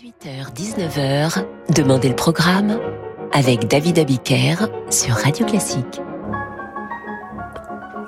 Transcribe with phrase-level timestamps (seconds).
[0.00, 2.78] 18h-19h, Demandez le programme
[3.34, 4.54] avec David Abiker
[4.88, 6.00] sur Radio Classique.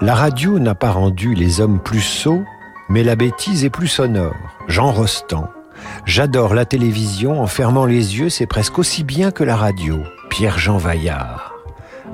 [0.01, 2.45] La radio n'a pas rendu les hommes plus sots,
[2.89, 4.33] mais la bêtise est plus sonore.
[4.69, 5.49] Jean Rostand.
[6.07, 9.99] J'adore la télévision, en fermant les yeux, c'est presque aussi bien que la radio.
[10.31, 11.52] Pierre-Jean Vaillard.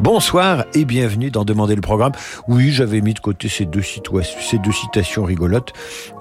[0.01, 2.13] Bonsoir et bienvenue dans Demander le programme.
[2.47, 5.73] Oui, j'avais mis de côté ces deux, citations rigolotes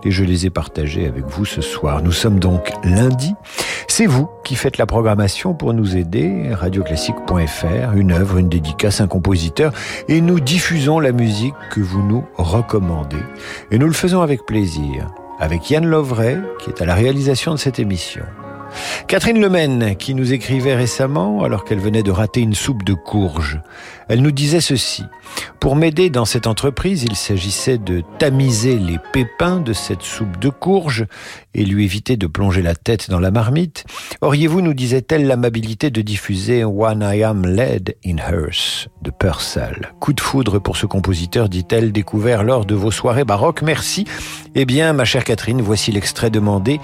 [0.04, 2.02] et je les ai partagées avec vous ce soir.
[2.02, 3.36] Nous sommes donc lundi.
[3.88, 6.50] C'est vous qui faites la programmation pour nous aider.
[6.54, 9.72] Radioclassique.fr, une œuvre, une dédicace, un compositeur
[10.08, 13.24] et nous diffusons la musique que vous nous recommandez.
[13.70, 15.08] Et nous le faisons avec plaisir.
[15.40, 18.24] Avec Yann Lovray qui est à la réalisation de cette émission.
[19.08, 23.62] Catherine Lemaine, qui nous écrivait récemment, alors qu'elle venait de rater une soupe de courge,
[24.10, 25.04] elle nous disait ceci.
[25.60, 30.50] Pour m'aider dans cette entreprise, il s'agissait de tamiser les pépins de cette soupe de
[30.50, 31.06] courge
[31.54, 33.86] et lui éviter de plonger la tête dans la marmite.
[34.22, 39.94] Auriez-vous, nous disait-elle, l'amabilité de diffuser When I Am Led in Hearse de Purcell?
[40.00, 43.62] Coup de foudre pour ce compositeur, dit-elle, découvert lors de vos soirées baroques.
[43.62, 44.06] Merci.
[44.56, 46.80] Eh bien, ma chère Catherine, voici l'extrait demandé.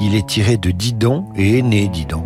[0.00, 2.24] Il est tiré de Didon et est né Didon.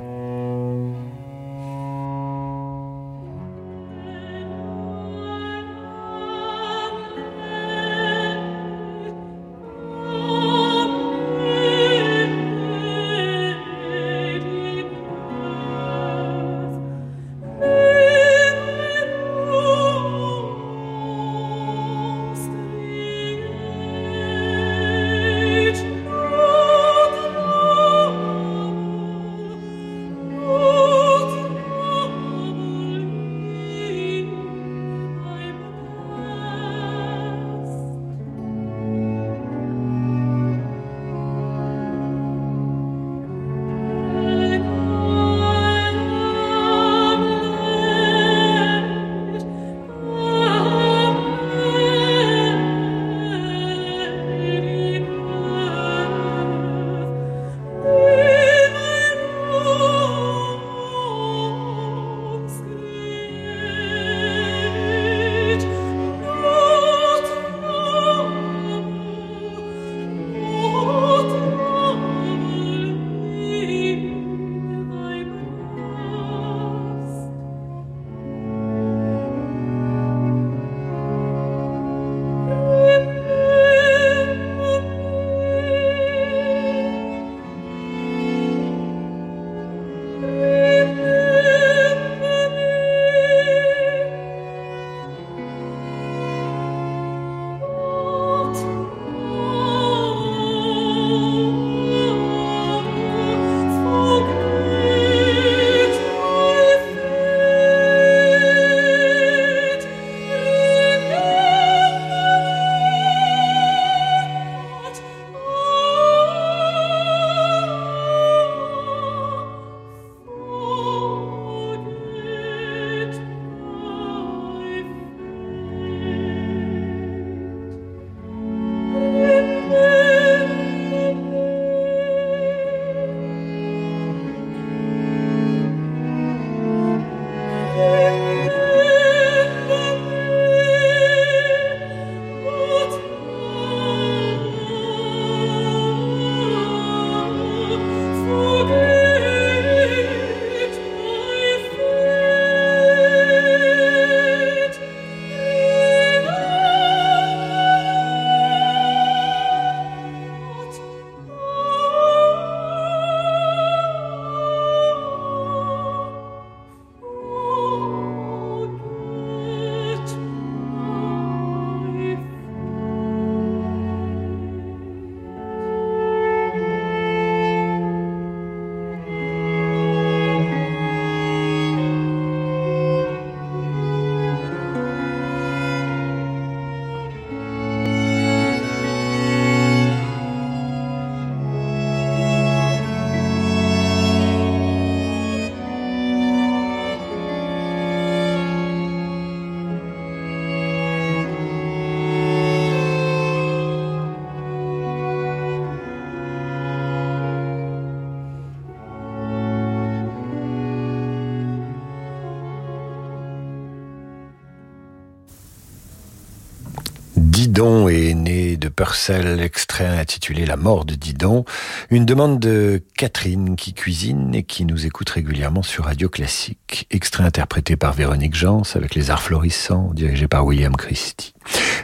[217.43, 221.45] Didon est né de Purcell, extrait intitulé La mort de Didon.
[221.91, 226.87] Une demande de Catherine qui cuisine et qui nous écoute régulièrement sur Radio Classique.
[226.93, 231.35] Extrait interprété par Véronique Jans avec les arts florissants, dirigé par William Christie.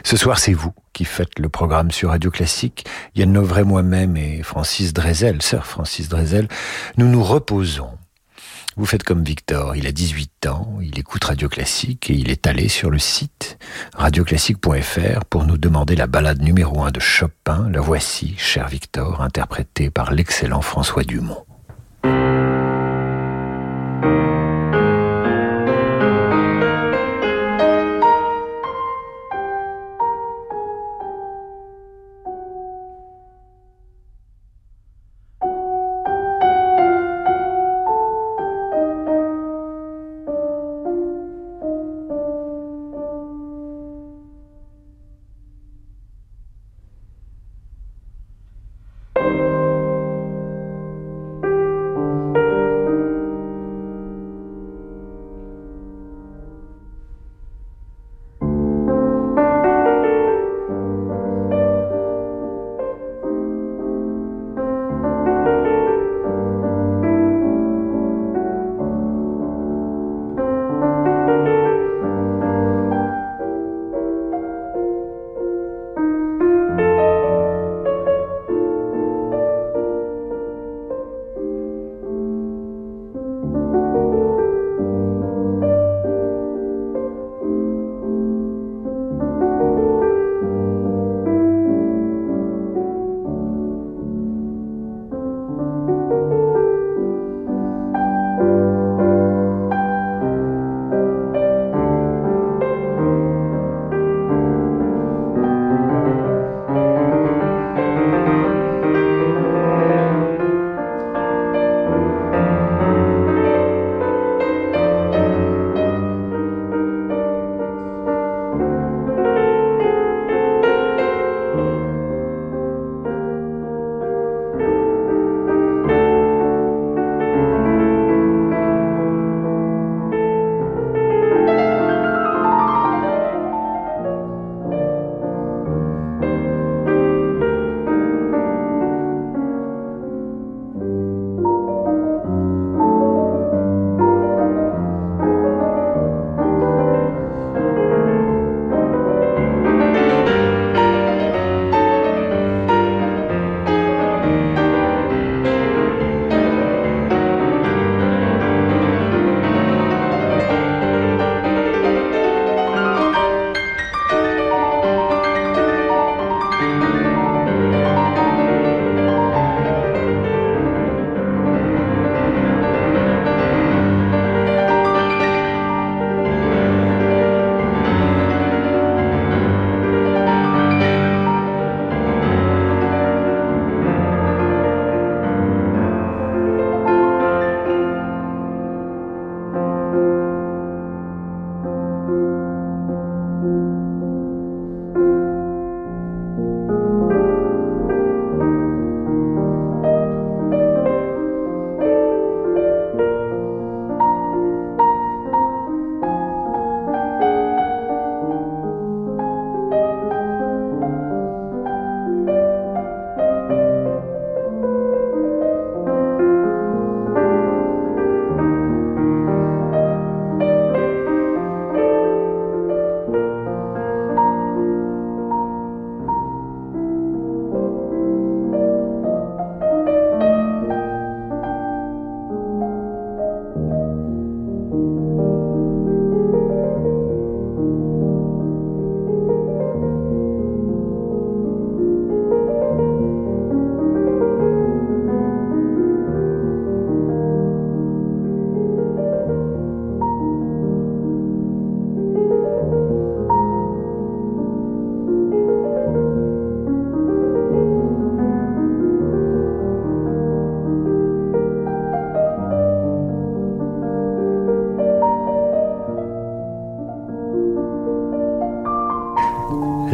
[0.05, 2.85] Ce soir, c'est vous qui faites le programme sur Radio Classique.
[3.15, 6.47] Yann Novray, moi-même et Francis Drezel, sœur Francis Drezel,
[6.95, 7.89] nous nous reposons
[8.79, 12.47] vous faites comme Victor, il a 18 ans, il écoute Radio Classique et il est
[12.47, 13.59] allé sur le site
[13.93, 17.69] radioclassique.fr pour nous demander la balade numéro 1 de Chopin.
[17.73, 21.45] La voici, cher Victor, interprétée par l'excellent François Dumont.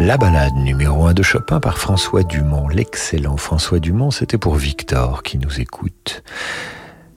[0.05, 2.67] La balade numéro 1 de Chopin par François Dumont.
[2.67, 6.21] L'excellent François Dumont, c'était pour Victor qui nous écoute.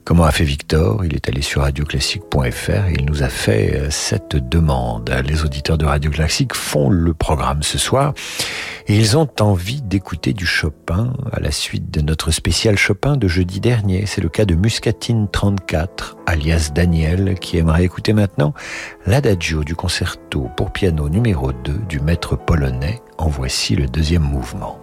[0.09, 1.05] Comment a fait Victor?
[1.05, 5.07] Il est allé sur radioclassique.fr et il nous a fait euh, cette demande.
[5.23, 8.15] Les auditeurs de Radio Classique font le programme ce soir
[8.87, 13.27] et ils ont envie d'écouter du Chopin à la suite de notre spécial Chopin de
[13.27, 14.07] jeudi dernier.
[14.07, 18.55] C'est le cas de Muscatine 34, alias Daniel, qui aimerait écouter maintenant
[19.05, 22.99] l'adagio du concerto pour piano numéro 2 du maître polonais.
[23.19, 24.79] En voici le deuxième mouvement.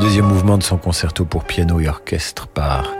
[0.00, 2.94] Deuxième mouvement de son concerto pour piano et orchestre par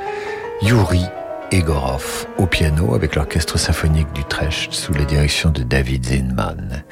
[0.61, 1.07] Yuri
[1.51, 6.85] Egorov au piano avec l'orchestre symphonique d'Utrecht sous la direction de David Zinman.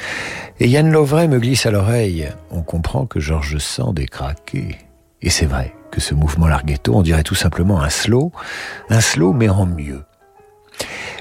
[0.61, 2.27] Et Yann Lovray me glisse à l'oreille.
[2.51, 4.79] On comprend que Georges Sand est craqué.
[5.21, 8.33] Et c'est vrai que ce mouvement larghetto, on dirait tout simplement un slow,
[8.89, 10.05] un slow mais en mieux.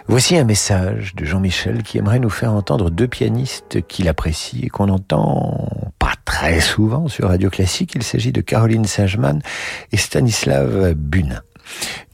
[0.09, 4.69] Voici un message de Jean-Michel qui aimerait nous faire entendre deux pianistes qu'il apprécie et
[4.69, 7.91] qu'on entend pas très souvent sur Radio Classique.
[7.93, 9.41] Il s'agit de Caroline Sageman
[9.91, 11.41] et Stanislav Bunin.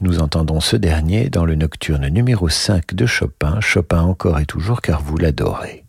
[0.00, 4.82] Nous entendons ce dernier dans le nocturne numéro 5 de Chopin, Chopin encore et toujours
[4.82, 5.83] car vous l'adorez.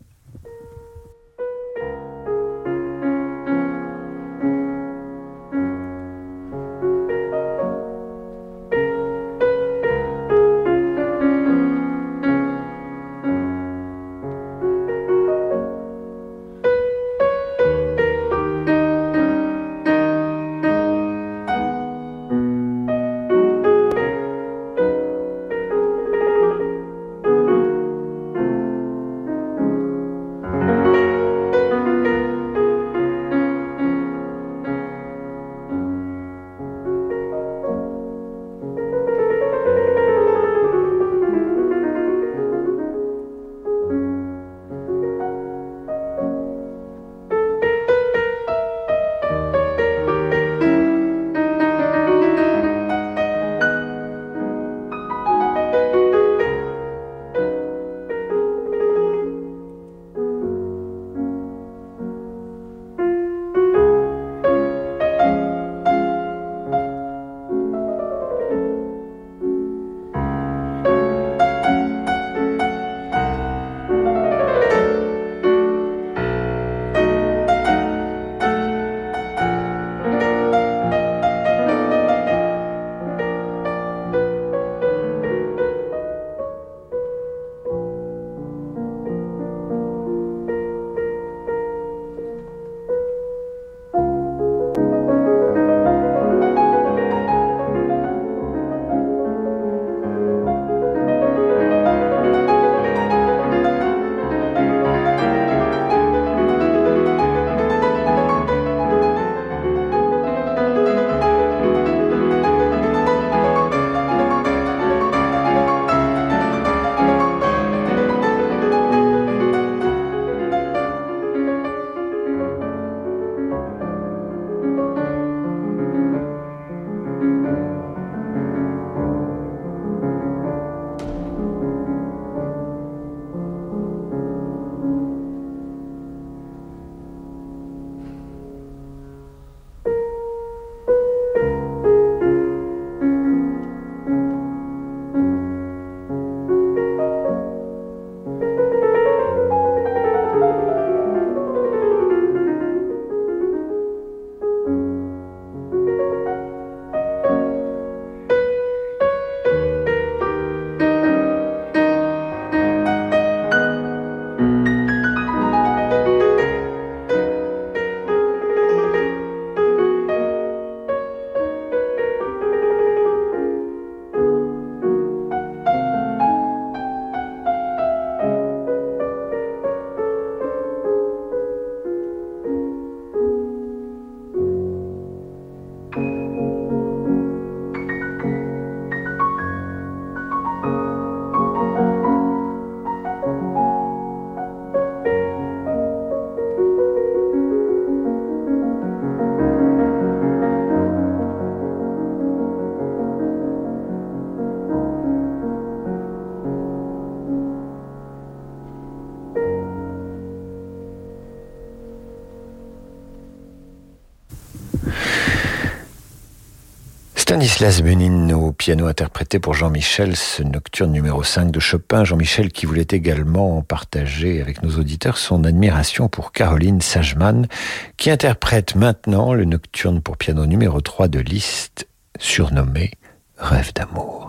[217.56, 222.04] Stanislas Benin au piano interprété pour Jean-Michel ce nocturne numéro 5 de Chopin.
[222.04, 227.48] Jean-Michel qui voulait également partager avec nos auditeurs son admiration pour Caroline Sageman
[227.96, 231.88] qui interprète maintenant le nocturne pour piano numéro 3 de Liszt
[232.18, 232.90] surnommé
[233.38, 234.25] Rêve d'amour.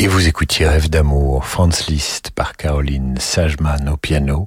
[0.00, 4.46] Et vous écoutiez Rêve d'amour, Franz Liszt par Caroline Sageman au piano,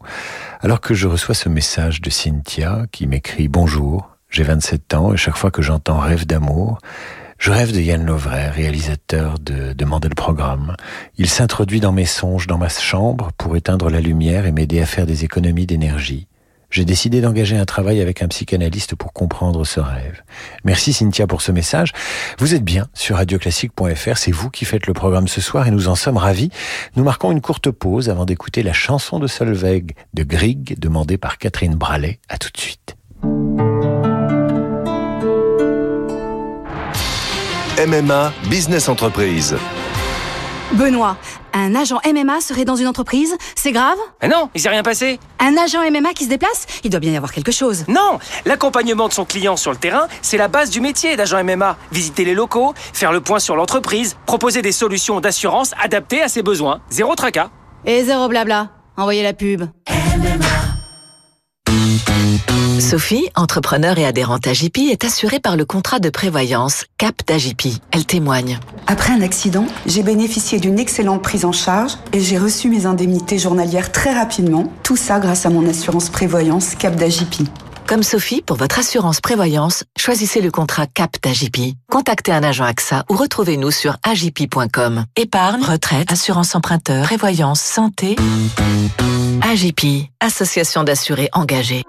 [0.62, 5.18] alors que je reçois ce message de Cynthia qui m'écrit Bonjour, j'ai 27 ans et
[5.18, 6.80] chaque fois que j'entends Rêve d'amour,
[7.38, 10.78] je rêve de Yann Lovray, réalisateur de, de Mandel Programme.
[11.18, 14.86] Il s'introduit dans mes songes, dans ma chambre, pour éteindre la lumière et m'aider à
[14.86, 16.28] faire des économies d'énergie
[16.72, 20.24] j'ai décidé d'engager un travail avec un psychanalyste pour comprendre ce rêve.
[20.64, 21.92] Merci Cynthia pour ce message.
[22.40, 25.88] Vous êtes bien sur radioclassique.fr, c'est vous qui faites le programme ce soir et nous
[25.88, 26.50] en sommes ravis.
[26.96, 31.38] Nous marquons une courte pause avant d'écouter la chanson de Solveig de Grieg demandée par
[31.38, 32.20] Catherine Bralet.
[32.30, 32.96] À tout de suite.
[37.88, 39.56] MMA Business Entreprise.
[40.74, 41.18] Benoît,
[41.54, 43.98] un agent MMA serait dans une entreprise C'est grave?
[44.22, 45.20] Mais non, il s'est rien passé.
[45.40, 47.84] Un agent MMA qui se déplace Il doit bien y avoir quelque chose.
[47.90, 51.76] Non, l'accompagnement de son client sur le terrain, c'est la base du métier d'agent MMA.
[51.92, 56.42] Visiter les locaux, faire le point sur l'entreprise, proposer des solutions d'assurance adaptées à ses
[56.42, 56.80] besoins.
[56.90, 57.50] Zéro tracas.
[57.86, 58.70] Et zéro blabla.
[58.96, 59.64] Envoyez la pub.
[62.80, 67.68] Sophie, entrepreneur et adhérente à JP, est assurée par le contrat de prévoyance CAP d'AJP.
[67.92, 68.60] Elle témoigne.
[68.88, 73.38] Après un accident, j'ai bénéficié d'une excellente prise en charge et j'ai reçu mes indemnités
[73.38, 74.72] journalières très rapidement.
[74.84, 77.48] Tout ça grâce à mon assurance prévoyance CAP d'AJP.
[77.88, 81.76] Comme Sophie, pour votre assurance prévoyance, choisissez le contrat CAP d'AJP.
[81.90, 85.06] Contactez un agent AXA ou retrouvez-nous sur agip.com.
[85.18, 88.16] Épargne, retraite, assurance emprunteur, prévoyance, santé.
[89.42, 91.84] AJP, association d'assurés engagés.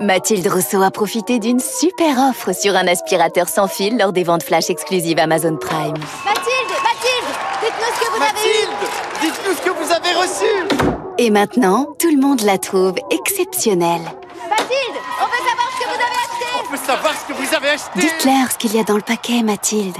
[0.00, 4.42] Mathilde Rousseau a profité d'une super offre sur un aspirateur sans fil lors des ventes
[4.42, 5.94] flash exclusives Amazon Prime.
[6.24, 7.30] Mathilde, Mathilde,
[7.62, 11.04] dites-nous ce que vous Mathilde, avez dites-nous ce que vous avez reçu.
[11.18, 14.02] Et maintenant, tout le monde la trouve exceptionnelle.
[14.50, 16.44] Mathilde, on veut savoir ce que vous avez acheté.
[16.58, 18.00] On veut savoir ce que vous avez acheté.
[18.00, 19.96] Dites-leur ce qu'il y a dans le paquet, Mathilde.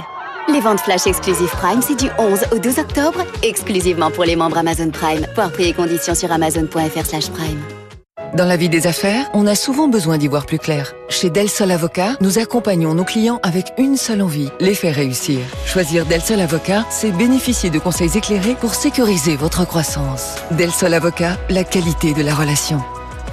[0.49, 4.57] Les ventes flash exclusives Prime, c'est du 11 au 12 octobre, exclusivement pour les membres
[4.57, 5.25] Amazon Prime.
[5.35, 7.84] Voir prix et conditions sur amazon.fr/prime.
[8.33, 10.93] Dans la vie des affaires, on a souvent besoin d'y voir plus clair.
[11.09, 15.39] Chez Del Sol Avocat, nous accompagnons nos clients avec une seule envie, les faire réussir.
[15.65, 20.35] Choisir Del Sol Avocat, c'est bénéficier de conseils éclairés pour sécuriser votre croissance.
[20.51, 22.81] Del Sol Avocat, la qualité de la relation.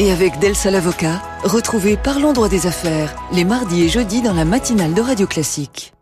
[0.01, 4.35] Et avec Del Sol Avocat, retrouvez Parlons droit des affaires, les mardis et jeudis dans
[4.35, 5.93] la matinale de Radio Classique.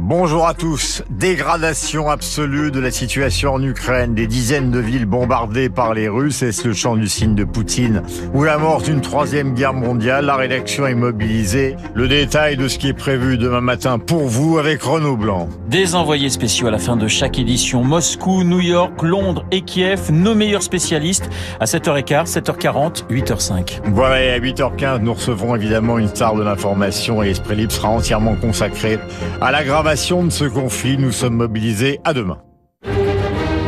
[0.00, 1.02] Bonjour à tous.
[1.10, 4.14] Dégradation absolue de la situation en Ukraine.
[4.14, 6.40] Des dizaines de villes bombardées par les Russes.
[6.44, 10.26] Est-ce le champ du signe de Poutine ou la mort d'une troisième guerre mondiale?
[10.26, 11.74] La rédaction est mobilisée.
[11.94, 15.48] Le détail de ce qui est prévu demain matin pour vous avec Renaud Blanc.
[15.66, 17.82] Des envoyés spéciaux à la fin de chaque édition.
[17.82, 20.12] Moscou, New York, Londres et Kiev.
[20.12, 23.80] Nos meilleurs spécialistes à 7h15, 7h40, 8h05.
[23.86, 27.88] Voilà, et à 8h15, nous recevrons évidemment une star de l'information et Esprit Libre sera
[27.88, 29.00] entièrement consacré
[29.40, 30.98] à l'aggravation de ce conflit.
[30.98, 32.42] Nous sommes mobilisés à demain.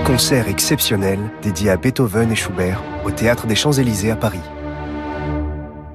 [0.04, 4.42] Concert exceptionnel dédié à Beethoven et Schubert au Théâtre des Champs-Élysées à Paris.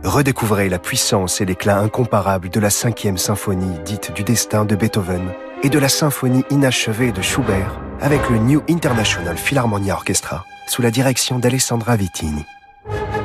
[0.03, 5.31] Redécouvrez la puissance et l'éclat incomparable de la cinquième symphonie dite du destin de Beethoven
[5.61, 10.89] et de la symphonie inachevée de Schubert avec le New International Philharmonia Orchestra sous la
[10.89, 12.45] direction d'Alessandra Vittini.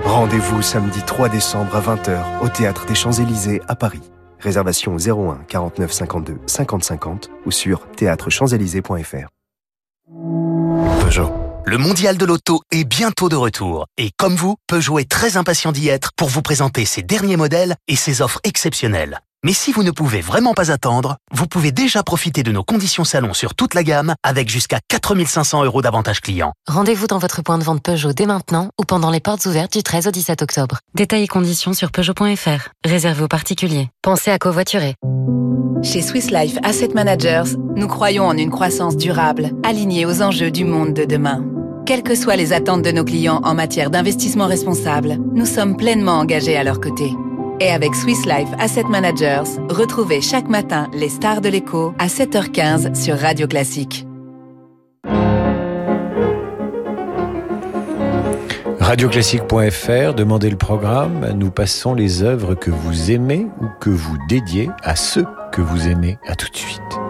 [0.04, 4.02] Rendez-vous samedi 3 décembre à 20h au Théâtre des Champs-Élysées à Paris.
[4.40, 9.28] Réservation 01 49 52 50 50 ou sur théâtrechamps-élysées.fr.
[11.02, 11.32] Peugeot.
[11.66, 13.86] Le mondial de l'auto est bientôt de retour.
[13.96, 17.76] Et comme vous, Peugeot est très impatient d'y être pour vous présenter ses derniers modèles
[17.86, 19.20] et ses offres exceptionnelles.
[19.42, 23.04] Mais si vous ne pouvez vraiment pas attendre, vous pouvez déjà profiter de nos conditions
[23.04, 26.52] salon sur toute la gamme avec jusqu'à 4500 euros d'avantages clients.
[26.68, 29.82] Rendez-vous dans votre point de vente Peugeot dès maintenant ou pendant les portes ouvertes du
[29.82, 30.80] 13 au 17 octobre.
[30.94, 32.68] Détails et conditions sur Peugeot.fr.
[32.84, 33.88] Réservé aux particuliers.
[34.02, 34.94] Pensez à covoiturer.
[35.82, 40.66] Chez Swiss Life Asset Managers, nous croyons en une croissance durable, alignée aux enjeux du
[40.66, 41.42] monde de demain.
[41.86, 46.18] Quelles que soient les attentes de nos clients en matière d'investissement responsable, nous sommes pleinement
[46.18, 47.14] engagés à leur côté.
[47.60, 52.94] Et avec Swiss Life Asset Managers, retrouvez chaque matin les stars de l'écho à 7h15
[52.94, 54.06] sur Radio Classique.
[58.80, 64.70] Radioclassique.fr, demandez le programme, nous passons les œuvres que vous aimez ou que vous dédiez
[64.82, 66.18] à ceux que vous aimez.
[66.26, 67.09] À tout de suite.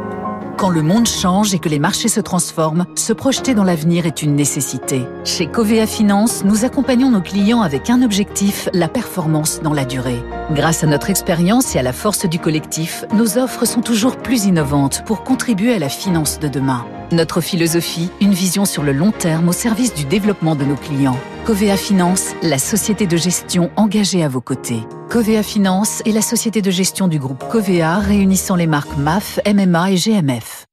[0.60, 4.20] Quand le monde change et que les marchés se transforment, se projeter dans l'avenir est
[4.20, 5.06] une nécessité.
[5.24, 10.22] Chez Covea Finance, nous accompagnons nos clients avec un objectif, la performance dans la durée.
[10.50, 14.44] Grâce à notre expérience et à la force du collectif, nos offres sont toujours plus
[14.44, 16.84] innovantes pour contribuer à la finance de demain.
[17.12, 21.18] Notre philosophie, une vision sur le long terme au service du développement de nos clients.
[21.44, 24.80] Covea Finance, la société de gestion engagée à vos côtés.
[25.08, 29.90] Covea Finance est la société de gestion du groupe Covea réunissant les marques MAF, MMA
[29.90, 30.66] et GMF.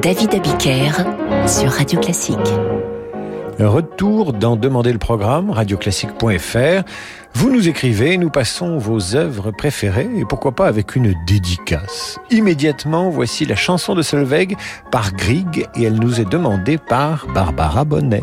[0.00, 0.90] David Abiker
[1.46, 2.38] sur Radio Classique.
[3.66, 6.82] Retour dans Demander le programme, radioclassique.fr.
[7.34, 12.18] Vous nous écrivez, nous passons vos œuvres préférées et pourquoi pas avec une dédicace.
[12.30, 14.56] Immédiatement, voici la chanson de Solveig
[14.90, 18.22] par Grieg et elle nous est demandée par Barbara Bonnet.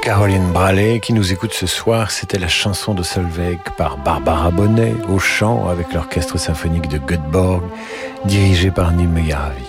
[0.00, 2.10] Caroline Bralet qui nous écoute ce soir.
[2.10, 7.62] C'était la chanson de Solveig par Barbara Bonnet au chant avec l'orchestre symphonique de Göteborg
[8.24, 9.64] dirigé par Nîmes Yaravi.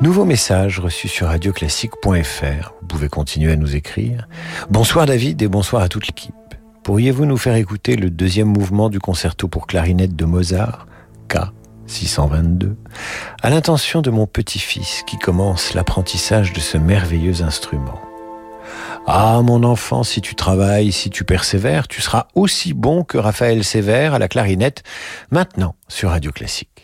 [0.00, 2.72] Nouveau message reçu sur radioclassique.fr.
[2.80, 4.28] Vous pouvez continuer à nous écrire.
[4.70, 6.34] Bonsoir David et bonsoir à toute l'équipe.
[6.82, 10.86] Pourriez-vous nous faire écouter le deuxième mouvement du concerto pour clarinette de Mozart,
[11.28, 11.38] K
[11.86, 12.76] 622,
[13.42, 18.05] à l'intention de mon petit-fils qui commence l'apprentissage de ce merveilleux instrument.
[19.08, 23.62] Ah, mon enfant, si tu travailles, si tu persévères, tu seras aussi bon que Raphaël
[23.62, 24.82] Sévère à la clarinette,
[25.30, 26.75] maintenant sur Radio Classique.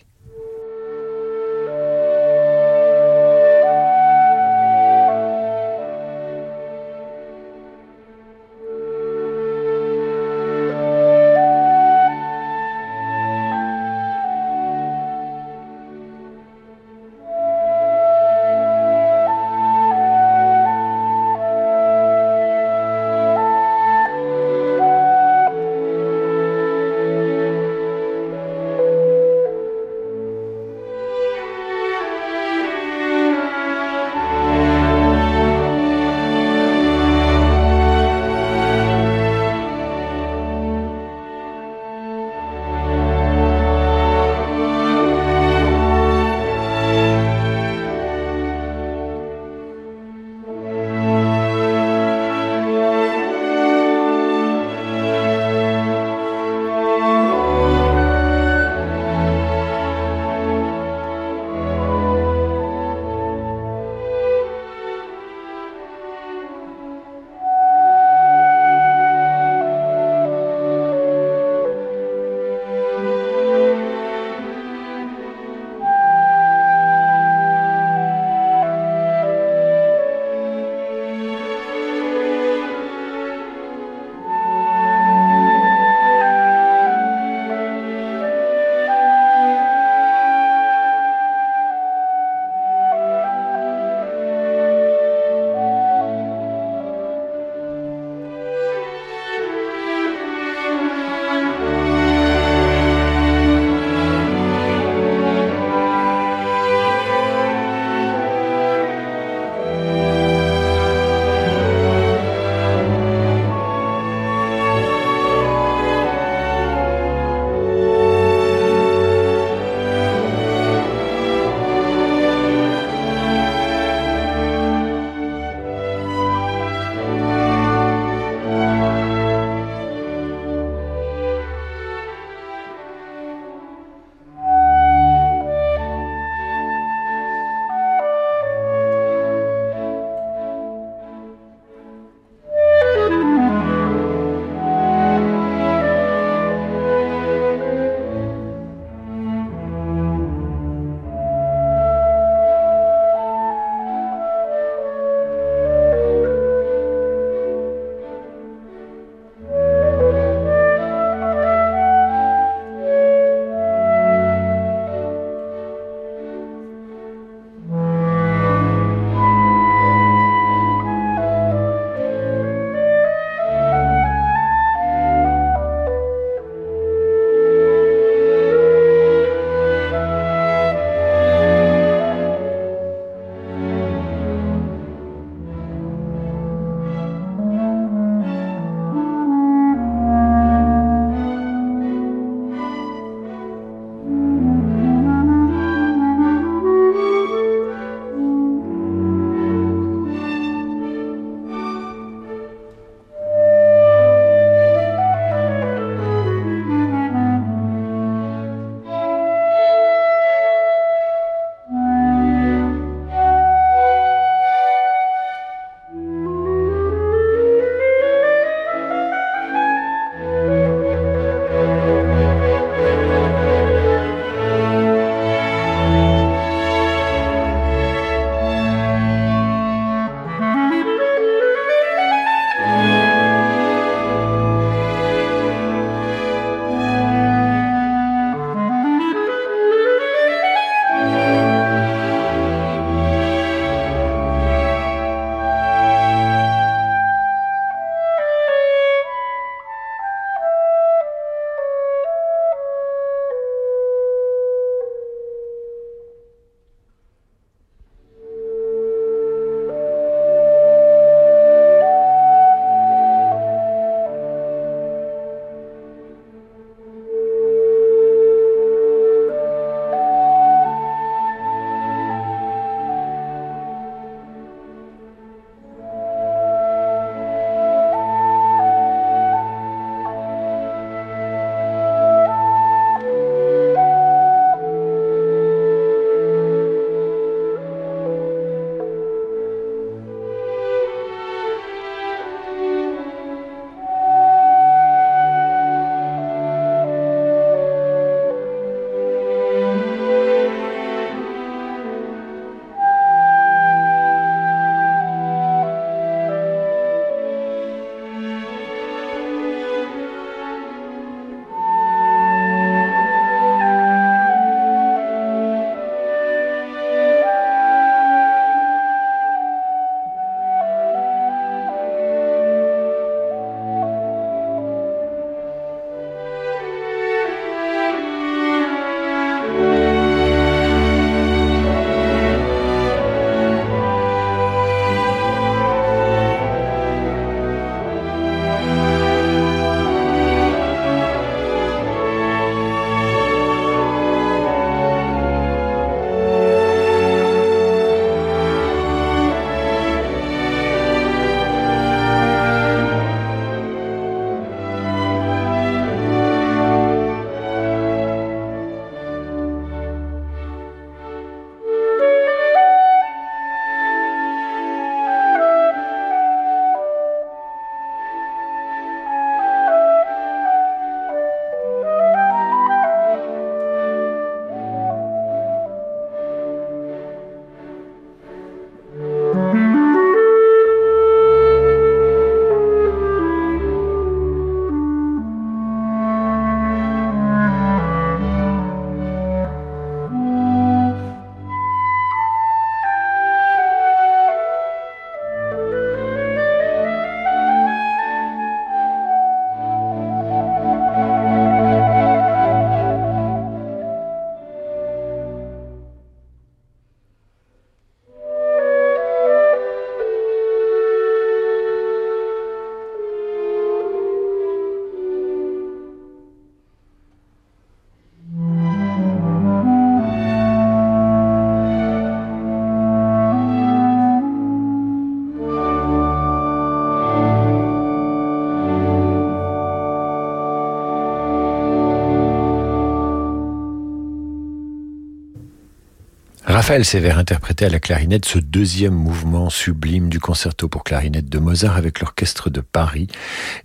[436.62, 441.40] Raphaël Sévère interprétait à la clarinette ce deuxième mouvement sublime du concerto pour clarinette de
[441.40, 443.08] Mozart avec l'orchestre de Paris,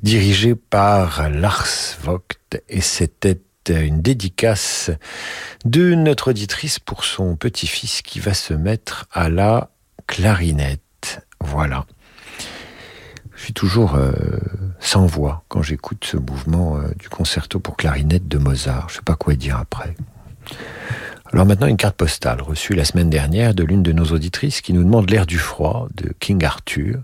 [0.01, 1.67] dirigé par Lars
[2.01, 3.39] Vogt, et c'était
[3.69, 4.89] une dédicace
[5.63, 9.69] de notre auditrice pour son petit-fils qui va se mettre à la
[10.07, 11.27] clarinette.
[11.39, 11.85] Voilà.
[13.35, 14.11] Je suis toujours euh,
[14.79, 18.89] sans voix quand j'écoute ce mouvement euh, du concerto pour clarinette de Mozart.
[18.89, 19.95] Je ne sais pas quoi dire après.
[21.33, 24.73] Alors maintenant, une carte postale reçue la semaine dernière de l'une de nos auditrices qui
[24.73, 27.01] nous demande l'air du froid de King Arthur,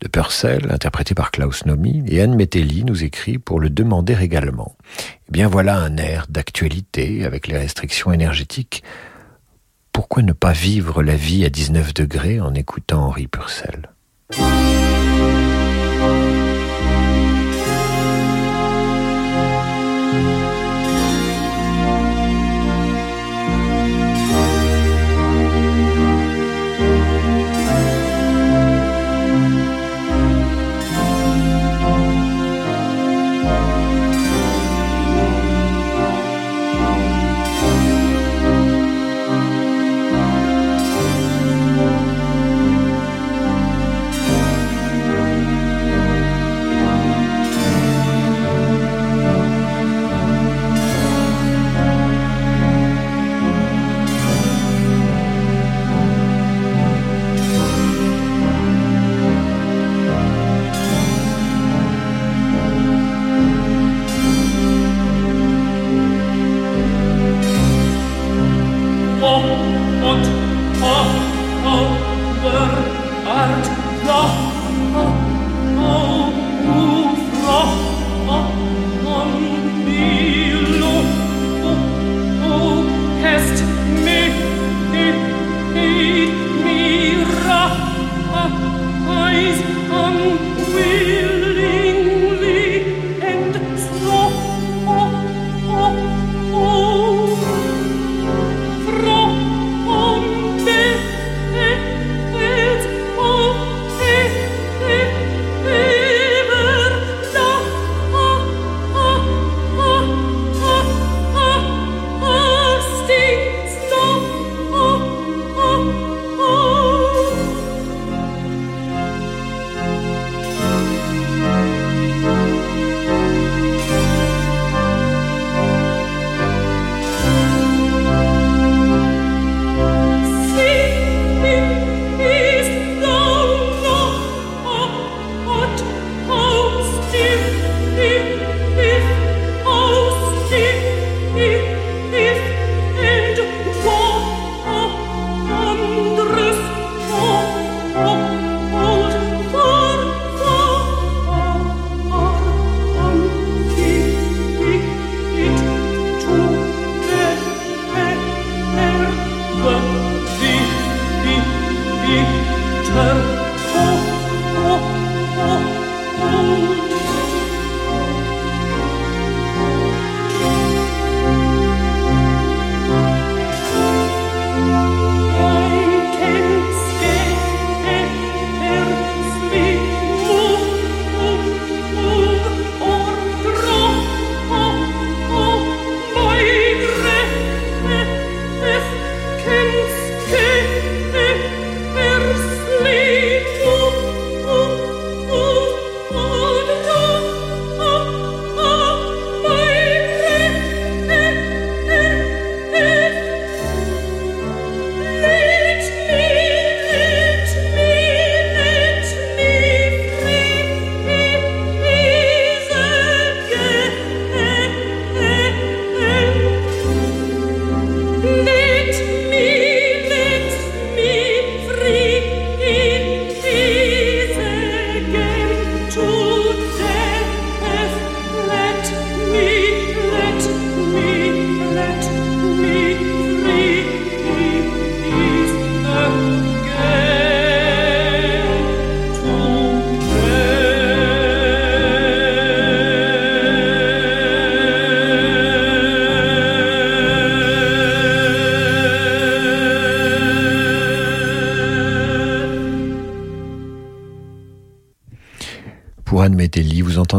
[0.00, 4.76] de Purcell, interprété par Klaus Nomi, et Anne Metelli nous écrit pour le demander également.
[5.28, 8.82] Eh bien voilà un air d'actualité avec les restrictions énergétiques.
[9.92, 13.90] Pourquoi ne pas vivre la vie à 19 degrés en écoutant Henri Purcell?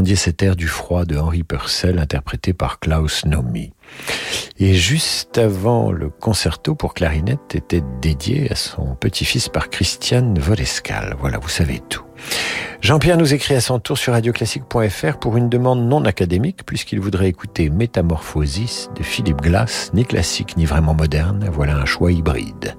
[0.04, 3.72] Entendiez cet air du froid de Henri Purcell interprété par Klaus Nomi.
[4.60, 11.16] Et juste avant, le concerto pour clarinette était dédié à son petit-fils par Christiane Volescal.
[11.22, 12.04] Voilà, vous savez tout.
[12.82, 17.30] Jean-Pierre nous écrit à son tour sur radioclassique.fr pour une demande non académique puisqu'il voudrait
[17.30, 21.48] écouter Métamorphosis de Philippe Glass, ni classique ni vraiment moderne.
[21.50, 22.76] Voilà un choix hybride.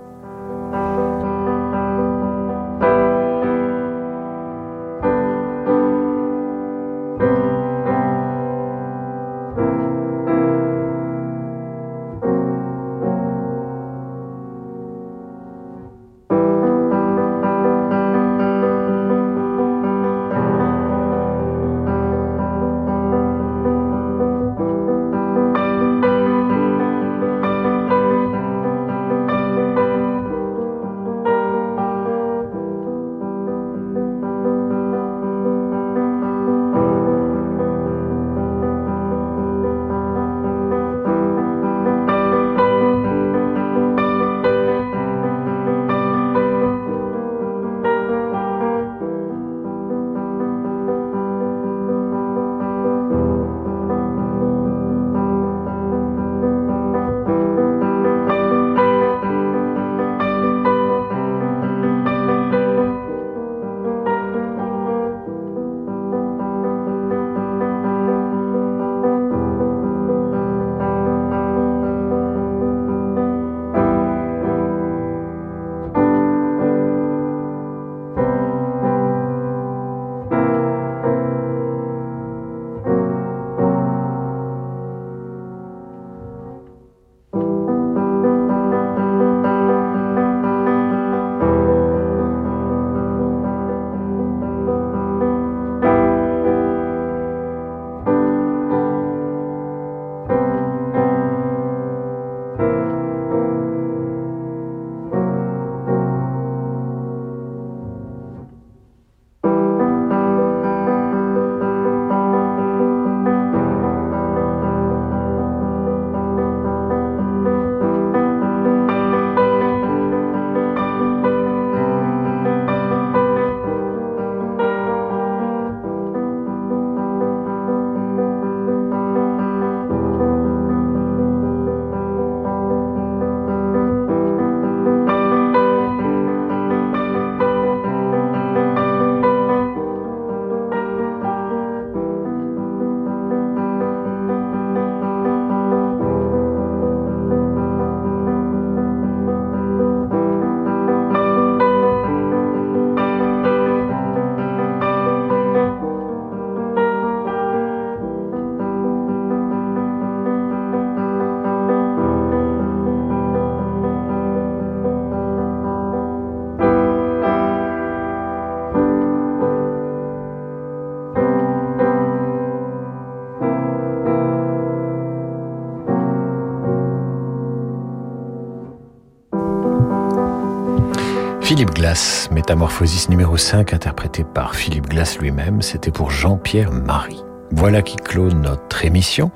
[182.31, 187.23] Métamorphosis numéro 5, interprété par Philippe Glass lui-même, c'était pour Jean-Pierre Marie.
[187.51, 189.31] Voilà qui clôt notre émission.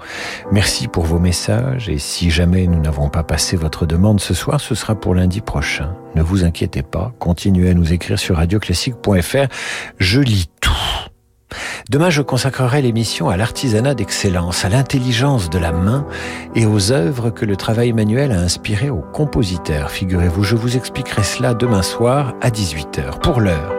[0.51, 4.61] Merci pour vos messages et si jamais nous n'avons pas passé votre demande ce soir,
[4.61, 5.95] ce sera pour lundi prochain.
[6.15, 9.47] Ne vous inquiétez pas, continuez à nous écrire sur radioclassique.fr.
[9.99, 10.49] Je lis.
[11.91, 16.07] Demain, je consacrerai l'émission à l'artisanat d'excellence, à l'intelligence de la main
[16.55, 19.91] et aux œuvres que le travail manuel a inspirées aux compositeurs.
[19.91, 23.21] Figurez-vous, je vous expliquerai cela demain soir à 18h.
[23.21, 23.75] Pour l'heure,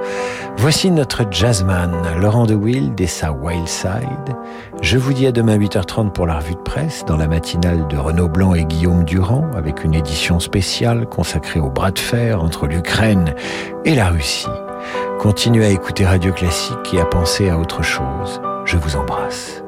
[0.57, 4.35] voici notre jazzman, Laurent de Wild et sa Wild Side.
[4.81, 7.97] Je vous dis à demain 8h30 pour la revue de presse, dans la matinale de
[7.97, 12.65] Renaud Blanc et Guillaume Durand, avec une édition spéciale consacrée au bras de fer entre
[12.65, 13.35] l'Ukraine
[13.85, 14.47] et la Russie.
[15.19, 18.41] Continuez à écouter Radio Classique et à penser à autre chose.
[18.65, 19.63] Je vous embrasse.